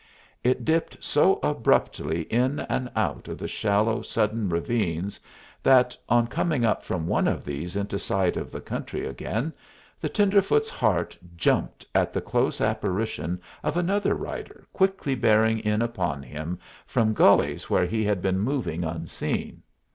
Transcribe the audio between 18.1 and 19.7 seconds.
been moving unseen.